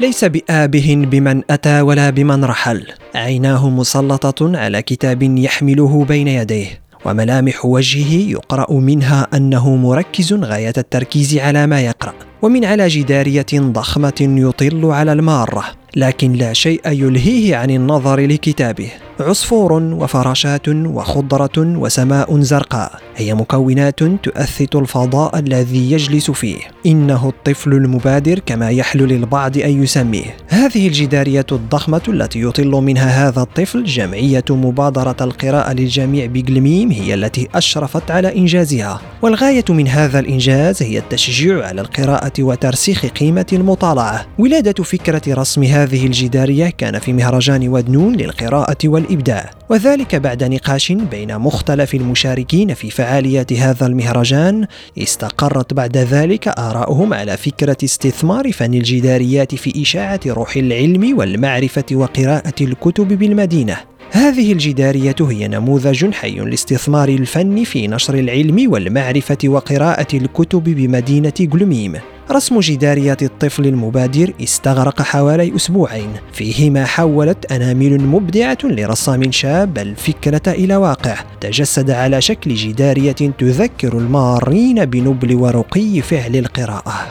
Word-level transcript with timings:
ليس 0.00 0.24
بآبه 0.24 1.06
بمن 1.10 1.42
أتى 1.50 1.80
ولا 1.80 2.10
بمن 2.10 2.44
رحل. 2.44 2.86
عيناه 3.14 3.70
مسلطة 3.70 4.58
على 4.58 4.82
كتاب 4.82 5.22
يحمله 5.22 6.04
بين 6.04 6.28
يديه 6.28 6.80
وملامح 7.04 7.64
وجهه 7.64 8.30
يقرأ 8.30 8.72
منها 8.72 9.26
أنه 9.34 9.76
مركز 9.76 10.32
غاية 10.32 10.72
التركيز 10.78 11.38
على 11.38 11.66
ما 11.66 11.80
يقرأ 11.80 12.14
ومن 12.42 12.64
على 12.64 12.88
جدارية 12.88 13.46
ضخمة 13.54 14.14
يطل 14.20 14.84
على 14.84 15.12
المارة 15.12 15.64
لكن 15.96 16.32
لا 16.32 16.52
شيء 16.52 16.80
يلهيه 16.86 17.56
عن 17.56 17.70
النظر 17.70 18.20
لكتابه. 18.20 18.90
عصفور 19.20 19.72
وفراشات 19.72 20.68
وخضرة 20.68 21.58
وسماء 21.58 22.40
زرقاء. 22.40 22.92
هي 23.16 23.34
مكونات 23.34 24.02
تؤثت 24.02 24.76
الفضاء 24.76 25.38
الذي 25.38 25.92
يجلس 25.92 26.30
فيه. 26.30 26.56
إنه 26.86 27.28
الطفل 27.28 27.72
المبادر 27.72 28.38
كما 28.38 28.70
يحلو 28.70 29.06
للبعض 29.06 29.58
أن 29.58 29.82
يسميه. 29.82 30.36
هذه 30.48 30.86
الجدارية 30.86 31.46
الضخمة 31.52 32.02
التي 32.08 32.40
يطل 32.40 32.70
منها 32.70 33.28
هذا 33.28 33.40
الطفل 33.42 33.84
جمعية 33.84 34.44
مبادرة 34.50 35.16
القراءة 35.20 35.72
للجميع 35.72 36.26
بجلميم 36.26 36.90
هي 36.90 37.14
التي 37.14 37.48
أشرفت 37.54 38.10
على 38.10 38.36
إنجازها. 38.36 39.00
والغاية 39.22 39.64
من 39.68 39.88
هذا 39.88 40.18
الإنجاز 40.18 40.82
هي 40.82 40.98
التشجيع 40.98 41.66
على 41.66 41.80
القراءة 41.80 42.32
وترسيخ 42.42 43.06
قيمة 43.06 43.46
المطالعة. 43.52 44.26
ولادة 44.38 44.84
فكرة 44.84 45.22
رسم 45.28 45.62
هذه 45.62 46.06
الجدارية 46.06 46.68
كان 46.78 46.98
في 46.98 47.12
مهرجان 47.12 47.68
ودنون 47.68 48.16
للقراءة 48.16 48.76
وال 48.84 49.05
والإبداع 49.06 49.50
وذلك 49.68 50.14
بعد 50.14 50.44
نقاش 50.44 50.92
بين 50.92 51.38
مختلف 51.38 51.94
المشاركين 51.94 52.74
في 52.74 52.90
فعاليات 52.90 53.52
هذا 53.52 53.86
المهرجان. 53.86 54.66
استقرت 54.98 55.74
بعد 55.74 55.96
ذلك 55.96 56.48
آراؤهم 56.48 57.14
على 57.14 57.36
فكرة 57.36 57.76
استثمار 57.84 58.52
فن 58.52 58.74
الجداريات 58.74 59.54
في 59.54 59.82
إشاعة 59.82 60.20
روح 60.26 60.56
العلم 60.56 61.18
والمعرفة 61.18 61.84
وقراءة 61.92 62.54
الكتب 62.60 63.08
بالمدينة. 63.08 63.76
هذه 64.10 64.52
الجدارية 64.52 65.16
هي 65.20 65.48
نموذج 65.48 66.10
حي 66.10 66.34
لاستثمار 66.34 67.08
الفن 67.08 67.64
في 67.64 67.88
نشر 67.88 68.14
العلم 68.14 68.72
والمعرفة 68.72 69.38
وقراءة 69.44 70.16
الكتب 70.16 70.64
بمدينة 70.64 71.34
جلميم. 71.40 71.92
رسم 72.30 72.60
جدارية 72.60 73.16
الطفل 73.22 73.66
المبادر 73.66 74.32
استغرق 74.42 75.02
حوالي 75.02 75.56
أسبوعين. 75.56 76.08
فيهما 76.32 76.84
حولت 76.84 77.52
أنامل 77.52 78.00
مبدعة 78.00 78.58
لرسام 78.64 79.32
شاب 79.32 79.78
الفكرة 79.78 80.42
إلى 80.46 80.76
واقع. 80.76 81.16
تجسد 81.40 81.90
على 81.90 82.20
شكل 82.20 82.54
جدارية 82.54 83.12
تذكر 83.12 83.98
المارين 83.98 84.84
بنبل 84.84 85.34
ورقي 85.34 86.00
فعل 86.02 86.36
القراءة. 86.36 87.06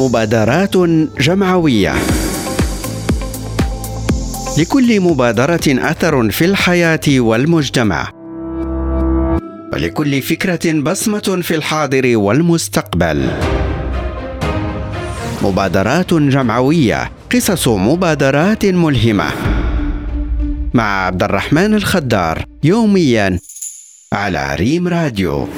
مبادرات 0.00 0.76
جمعوية. 1.20 1.94
لكل 4.58 5.00
مبادرة 5.00 5.60
أثر 5.68 6.30
في 6.30 6.44
الحياة 6.44 7.00
والمجتمع. 7.08 8.10
ولكل 9.72 10.22
فكرة 10.22 10.80
بصمة 10.80 11.38
في 11.42 11.54
الحاضر 11.54 12.16
والمستقبل. 12.16 13.30
مبادرات 15.42 16.14
جمعوية 16.14 17.10
قصص 17.32 17.68
مبادرات 17.68 18.66
ملهمة. 18.66 19.26
مع 20.74 21.06
عبد 21.06 21.22
الرحمن 21.22 21.74
الخدار 21.74 22.44
يوميا 22.64 23.38
على 24.12 24.54
ريم 24.54 24.88
راديو. 24.88 25.48